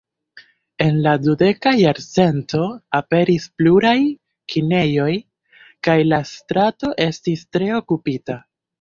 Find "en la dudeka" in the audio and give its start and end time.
0.85-1.73